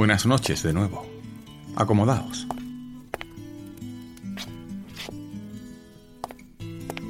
Buenas 0.00 0.24
noches 0.24 0.62
de 0.62 0.72
nuevo. 0.72 1.06
Acomodaos. 1.76 2.46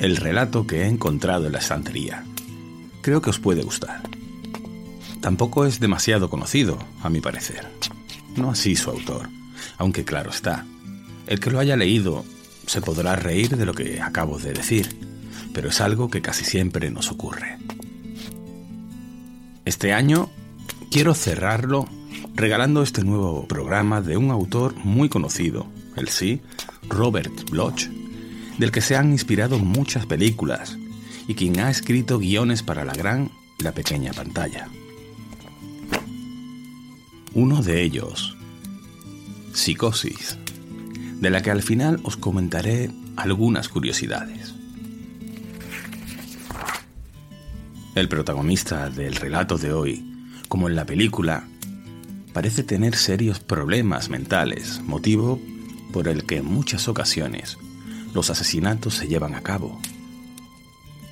El 0.00 0.16
relato 0.16 0.66
que 0.66 0.82
he 0.82 0.86
encontrado 0.88 1.46
en 1.46 1.52
la 1.52 1.60
estantería. 1.60 2.24
Creo 3.00 3.22
que 3.22 3.30
os 3.30 3.38
puede 3.38 3.62
gustar. 3.62 4.02
Tampoco 5.20 5.66
es 5.66 5.78
demasiado 5.78 6.28
conocido, 6.28 6.80
a 7.00 7.10
mi 7.10 7.20
parecer. 7.20 7.68
No 8.36 8.50
así 8.50 8.74
su 8.74 8.90
autor, 8.90 9.28
aunque 9.78 10.04
claro 10.04 10.30
está, 10.30 10.66
el 11.28 11.38
que 11.38 11.52
lo 11.52 11.60
haya 11.60 11.76
leído 11.76 12.24
se 12.66 12.80
podrá 12.80 13.14
reír 13.14 13.56
de 13.56 13.66
lo 13.66 13.72
que 13.72 14.02
acabo 14.02 14.40
de 14.40 14.52
decir, 14.52 14.98
pero 15.54 15.68
es 15.68 15.80
algo 15.80 16.10
que 16.10 16.22
casi 16.22 16.44
siempre 16.44 16.90
nos 16.90 17.12
ocurre. 17.12 17.56
Este 19.64 19.92
año 19.92 20.28
quiero 20.90 21.14
cerrarlo 21.14 21.88
regalando 22.34 22.82
este 22.82 23.04
nuevo 23.04 23.46
programa 23.46 24.00
de 24.00 24.16
un 24.16 24.30
autor 24.30 24.74
muy 24.84 25.08
conocido, 25.08 25.66
el 25.96 26.08
sí, 26.08 26.40
Robert 26.88 27.50
Bloch, 27.50 27.86
del 28.58 28.72
que 28.72 28.80
se 28.80 28.96
han 28.96 29.12
inspirado 29.12 29.58
muchas 29.58 30.06
películas 30.06 30.76
y 31.26 31.34
quien 31.34 31.60
ha 31.60 31.70
escrito 31.70 32.18
guiones 32.18 32.62
para 32.62 32.84
la 32.84 32.94
gran 32.94 33.30
y 33.58 33.64
la 33.64 33.72
pequeña 33.72 34.12
pantalla. 34.12 34.68
Uno 37.32 37.62
de 37.62 37.82
ellos, 37.82 38.36
Psicosis, 39.52 40.36
de 41.20 41.30
la 41.30 41.42
que 41.42 41.50
al 41.50 41.62
final 41.62 42.00
os 42.02 42.16
comentaré 42.16 42.90
algunas 43.16 43.68
curiosidades. 43.68 44.54
El 47.94 48.08
protagonista 48.08 48.88
del 48.88 49.14
relato 49.16 49.58
de 49.58 49.72
hoy, 49.72 50.04
como 50.48 50.68
en 50.68 50.76
la 50.76 50.86
película, 50.86 51.46
parece 52.32 52.62
tener 52.62 52.96
serios 52.96 53.40
problemas 53.40 54.08
mentales, 54.08 54.80
motivo 54.82 55.40
por 55.92 56.08
el 56.08 56.24
que 56.24 56.38
en 56.38 56.46
muchas 56.46 56.88
ocasiones 56.88 57.58
los 58.14 58.30
asesinatos 58.30 58.94
se 58.94 59.08
llevan 59.08 59.34
a 59.34 59.42
cabo. 59.42 59.80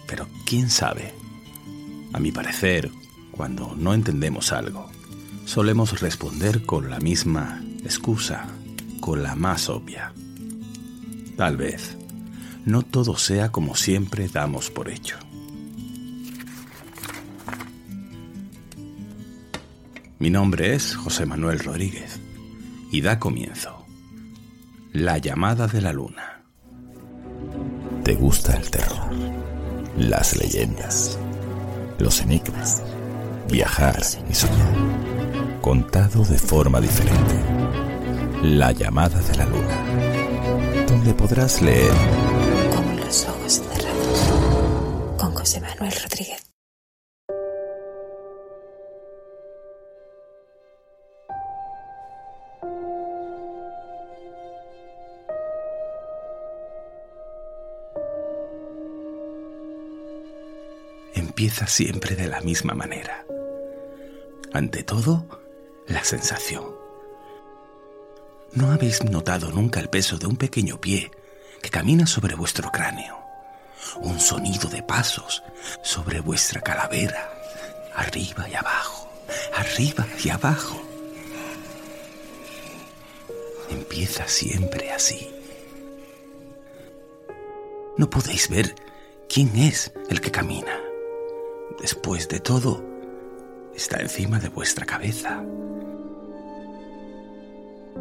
Pero 0.06 0.26
quién 0.46 0.70
sabe, 0.70 1.14
a 2.12 2.20
mi 2.20 2.32
parecer, 2.32 2.90
cuando 3.30 3.74
no 3.76 3.94
entendemos 3.94 4.52
algo, 4.52 4.90
solemos 5.44 6.00
responder 6.00 6.64
con 6.64 6.90
la 6.90 6.98
misma 6.98 7.62
excusa 7.84 8.48
con 9.00 9.22
la 9.22 9.34
más 9.34 9.68
obvia. 9.68 10.12
Tal 11.36 11.56
vez 11.56 11.96
no 12.64 12.82
todo 12.82 13.16
sea 13.16 13.50
como 13.50 13.74
siempre 13.74 14.28
damos 14.28 14.70
por 14.70 14.90
hecho. 14.90 15.16
Mi 20.18 20.30
nombre 20.30 20.74
es 20.74 20.96
José 20.96 21.26
Manuel 21.26 21.60
Rodríguez 21.60 22.18
y 22.90 23.02
da 23.02 23.20
comienzo 23.20 23.86
La 24.92 25.18
llamada 25.18 25.68
de 25.68 25.80
la 25.80 25.92
luna. 25.92 26.42
¿Te 28.02 28.14
gusta 28.14 28.56
el 28.56 28.68
terror? 28.68 29.12
Las 29.96 30.36
leyendas, 30.36 31.18
los 31.98 32.20
enigmas, 32.20 32.82
viajar 33.48 34.02
y 34.28 34.34
soñar, 34.34 35.60
contado 35.60 36.24
de 36.24 36.38
forma 36.38 36.80
diferente 36.80 37.36
la 38.42 38.72
llamada 38.72 39.20
de 39.20 39.36
la 39.36 39.46
luna, 39.46 40.86
donde 40.86 41.12
podrás 41.14 41.60
leer 41.60 41.92
Como 42.74 42.92
los 42.94 43.24
ojos 43.26 43.52
cerrados, 43.52 45.16
con 45.16 45.34
José 45.34 45.60
Manuel 45.60 45.92
Rodríguez. 46.02 46.37
Empieza 61.38 61.68
siempre 61.68 62.16
de 62.16 62.26
la 62.26 62.40
misma 62.40 62.74
manera. 62.74 63.24
Ante 64.52 64.82
todo, 64.82 65.24
la 65.86 66.02
sensación 66.02 66.64
¿No 68.54 68.72
habéis 68.72 69.04
notado 69.04 69.52
nunca 69.52 69.78
el 69.78 69.88
peso 69.88 70.18
de 70.18 70.26
un 70.26 70.36
pequeño 70.36 70.80
pie 70.80 71.12
que 71.62 71.70
camina 71.70 72.08
sobre 72.08 72.34
vuestro 72.34 72.72
cráneo? 72.72 73.20
Un 74.00 74.18
sonido 74.18 74.68
de 74.68 74.82
pasos 74.82 75.44
sobre 75.84 76.18
vuestra 76.18 76.60
calavera, 76.60 77.30
arriba 77.94 78.48
y 78.48 78.56
abajo, 78.56 79.08
arriba 79.54 80.08
y 80.24 80.30
abajo. 80.30 80.82
Empieza 83.70 84.26
siempre 84.26 84.90
así. 84.90 85.32
No 87.96 88.10
podéis 88.10 88.48
ver 88.48 88.74
quién 89.28 89.54
es 89.54 89.92
el 90.10 90.20
que 90.20 90.32
camina. 90.32 90.87
Después 91.80 92.28
de 92.28 92.40
todo, 92.40 92.84
está 93.74 94.00
encima 94.00 94.40
de 94.40 94.48
vuestra 94.48 94.84
cabeza. 94.84 95.44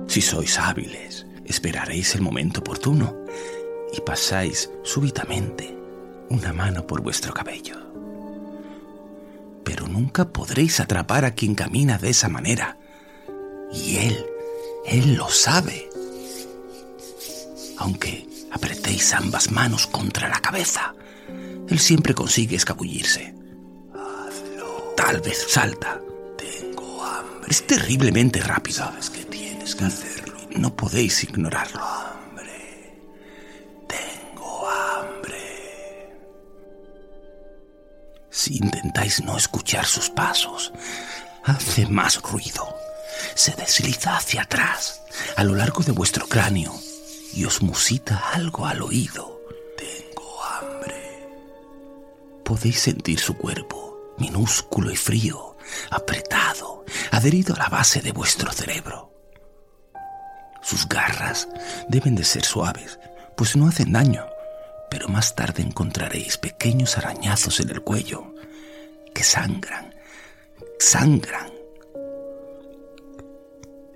Si 0.07 0.21
sois 0.21 0.57
hábiles, 0.57 1.27
esperaréis 1.45 2.16
el 2.16 2.21
momento 2.21 2.61
oportuno 2.61 3.16
y 3.93 4.01
pasáis 4.01 4.71
súbitamente 4.83 5.77
una 6.29 6.53
mano 6.53 6.87
por 6.87 7.01
vuestro 7.01 7.33
cabello. 7.33 7.75
Pero 9.63 9.87
nunca 9.87 10.29
podréis 10.29 10.79
atrapar 10.79 11.25
a 11.25 11.35
quien 11.35 11.53
camina 11.53 11.97
de 11.97 12.09
esa 12.09 12.29
manera. 12.29 12.77
Y 13.71 13.97
él, 13.97 14.25
él 14.85 15.16
lo 15.16 15.29
sabe. 15.29 15.89
Aunque 17.77 18.27
apretéis 18.51 19.13
ambas 19.13 19.51
manos 19.51 19.85
contra 19.85 20.29
la 20.29 20.39
cabeza, 20.39 20.95
él 21.69 21.79
siempre 21.79 22.16
consigue 22.16 22.55
escabullirse. 22.55 23.36
Tal 24.97 25.22
vez 25.22 25.46
salta. 25.47 26.02
Tengo 26.38 27.06
hambre. 27.06 27.47
Es 27.50 27.66
terriblemente 27.66 28.41
rápido. 28.41 28.80
¿Sabes 28.80 29.09
que 29.09 29.28
que 29.75 29.85
hacerlo. 29.85 30.38
No 30.52 30.75
podéis 30.75 31.24
ignorarlo. 31.24 31.84
Hambre. 31.84 32.96
Tengo 33.88 34.69
hambre. 34.69 36.09
Si 38.30 38.58
intentáis 38.58 39.24
no 39.24 39.38
escuchar 39.38 39.85
sus 39.85 40.09
pasos, 40.09 40.72
hace 41.44 41.85
más 41.88 42.22
ruido. 42.22 42.75
Se 43.35 43.52
desliza 43.53 44.18
hacia 44.18 44.44
atrás, 44.44 45.02
a 45.35 45.44
lo 45.44 45.56
largo 45.56 45.84
de 45.84 45.91
vuestro 45.91 46.28
cráneo, 46.28 46.74
y 47.34 47.46
os 47.46 47.62
musita 47.62 48.31
algo 48.34 48.66
al 48.66 48.81
oído. 48.81 49.41
Tengo 49.78 50.44
hambre. 50.44 51.28
Podéis 52.44 52.79
sentir 52.79 53.19
su 53.19 53.35
cuerpo, 53.35 53.76
minúsculo 54.17 54.91
y 54.91 54.95
frío, 54.95 55.57
apretado, 55.89 56.85
adherido 57.11 57.55
a 57.55 57.59
la 57.59 57.69
base 57.69 58.01
de 58.01 58.11
vuestro 58.11 58.51
cerebro. 58.51 59.13
Sus 60.61 60.88
garras 60.88 61.47
deben 61.88 62.16
de 62.16 62.23
ser 62.23 62.44
suaves, 62.44 63.00
pues 63.35 63.55
no 63.55 63.67
hacen 63.67 63.94
daño, 63.94 64.25
pero 64.89 65.07
más 65.07 65.35
tarde 65.35 65.63
encontraréis 65.63 66.38
pequeños 66.38 66.97
arañazos 66.97 67.59
en 67.59 67.69
el 67.69 67.81
cuello 67.81 68.33
que 69.13 69.23
sangran, 69.23 69.96
sangran. 70.79 71.52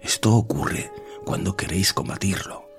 Esto 0.02 0.36
ocurre 0.36 0.92
cuando 1.26 1.56
queréis 1.56 1.94
combatirlo. 1.94 2.70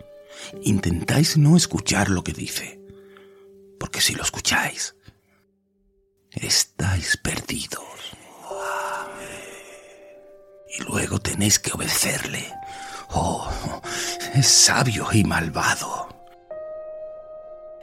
Intentáis 0.62 1.36
no 1.36 1.56
escuchar 1.56 2.10
lo 2.10 2.24
que 2.24 2.32
dice, 2.32 2.80
porque 3.78 4.00
si 4.00 4.14
lo 4.14 4.22
escucháis, 4.22 4.96
estáis 6.34 7.16
perdidos. 7.16 7.82
Y 10.78 10.82
luego 10.84 11.18
tenéis 11.18 11.58
que 11.58 11.72
obedecerle 11.72 12.52
Oh, 13.14 13.46
es 14.34 14.46
sabio 14.46 15.06
y 15.12 15.22
malvado. 15.24 16.08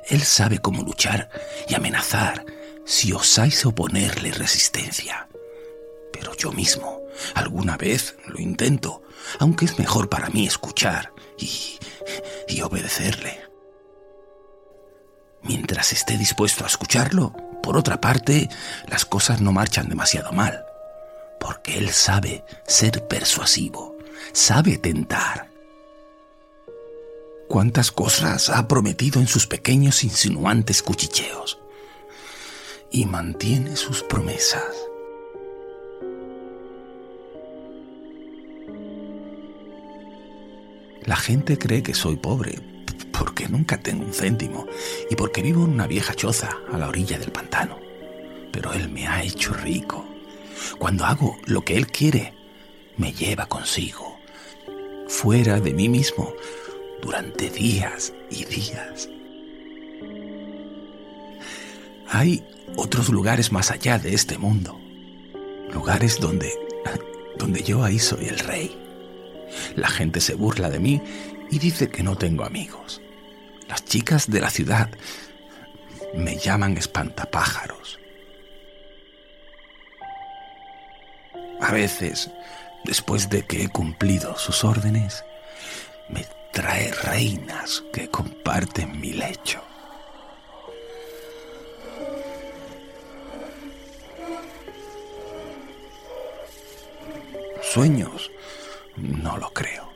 Él 0.07 0.23
sabe 0.23 0.57
cómo 0.57 0.81
luchar 0.81 1.29
y 1.67 1.75
amenazar 1.75 2.43
si 2.83 3.13
osáis 3.13 3.63
oponerle 3.63 4.31
resistencia. 4.31 5.27
Pero 6.11 6.35
yo 6.35 6.51
mismo 6.51 7.03
alguna 7.35 7.77
vez 7.77 8.15
lo 8.25 8.39
intento, 8.39 9.03
aunque 9.37 9.65
es 9.65 9.77
mejor 9.77 10.09
para 10.09 10.29
mí 10.29 10.47
escuchar 10.47 11.13
y, 11.37 11.77
y 12.47 12.61
obedecerle. 12.61 13.39
Mientras 15.43 15.93
esté 15.93 16.17
dispuesto 16.17 16.63
a 16.63 16.67
escucharlo, 16.67 17.35
por 17.61 17.77
otra 17.77 18.01
parte, 18.01 18.49
las 18.87 19.05
cosas 19.05 19.41
no 19.41 19.51
marchan 19.51 19.89
demasiado 19.89 20.31
mal, 20.31 20.65
porque 21.39 21.77
él 21.77 21.89
sabe 21.89 22.43
ser 22.65 23.07
persuasivo 23.07 23.99
sabe 24.33 24.77
tentar. 24.77 25.49
¿Cuántas 27.47 27.91
cosas 27.91 28.49
ha 28.49 28.67
prometido 28.67 29.19
en 29.19 29.27
sus 29.27 29.47
pequeños 29.47 30.03
insinuantes 30.03 30.83
cuchicheos? 30.83 31.59
Y 32.91 33.05
mantiene 33.05 33.75
sus 33.75 34.03
promesas. 34.03 34.75
La 41.05 41.15
gente 41.15 41.57
cree 41.57 41.81
que 41.81 41.95
soy 41.95 42.17
pobre, 42.17 42.59
porque 43.19 43.49
nunca 43.49 43.77
tengo 43.77 44.05
un 44.05 44.13
céntimo 44.13 44.65
y 45.09 45.15
porque 45.15 45.41
vivo 45.41 45.65
en 45.65 45.71
una 45.71 45.87
vieja 45.87 46.15
choza 46.15 46.57
a 46.71 46.77
la 46.77 46.87
orilla 46.87 47.19
del 47.19 47.33
pantano. 47.33 47.77
Pero 48.53 48.71
él 48.73 48.89
me 48.89 49.07
ha 49.07 49.21
hecho 49.21 49.53
rico. 49.53 50.05
Cuando 50.79 51.05
hago 51.05 51.37
lo 51.45 51.61
que 51.61 51.75
él 51.75 51.87
quiere, 51.87 52.33
me 52.95 53.11
lleva 53.11 53.45
consigo, 53.47 54.17
fuera 55.09 55.59
de 55.59 55.73
mí 55.73 55.89
mismo, 55.89 56.33
durante 57.01 57.49
días 57.49 58.13
y 58.31 58.45
días. 58.45 59.09
Hay 62.09 62.43
otros 62.77 63.09
lugares 63.09 63.51
más 63.51 63.69
allá 63.69 63.99
de 63.99 64.13
este 64.13 64.37
mundo, 64.37 64.79
lugares 65.73 66.19
donde, 66.21 66.53
donde 67.37 67.63
yo 67.63 67.83
ahí 67.83 67.99
soy 67.99 68.27
el 68.27 68.39
rey. 68.39 68.77
La 69.75 69.89
gente 69.89 70.21
se 70.21 70.35
burla 70.35 70.69
de 70.69 70.79
mí 70.79 71.01
y 71.51 71.59
dice 71.59 71.89
que 71.89 72.01
no 72.01 72.15
tengo 72.15 72.45
amigos. 72.45 73.01
Las 73.69 73.85
chicas 73.85 74.29
de 74.29 74.41
la 74.41 74.49
ciudad 74.49 74.89
me 76.15 76.37
llaman 76.37 76.75
espantapájaros. 76.75 77.99
A 81.61 81.71
veces, 81.71 82.31
después 82.83 83.29
de 83.29 83.45
que 83.45 83.63
he 83.63 83.69
cumplido 83.69 84.35
sus 84.37 84.63
órdenes, 84.63 85.23
me 86.09 86.25
trae 86.51 86.91
reinas 86.91 87.83
que 87.93 88.09
comparten 88.09 88.99
mi 88.99 89.13
lecho. 89.13 89.61
Sueños, 97.61 98.31
no 98.97 99.37
lo 99.37 99.53
creo. 99.53 99.93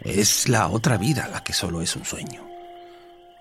Es 0.00 0.48
la 0.48 0.68
otra 0.68 0.96
vida 0.96 1.26
la 1.26 1.42
que 1.42 1.52
solo 1.52 1.82
es 1.82 1.96
un 1.96 2.04
sueño. 2.04 2.55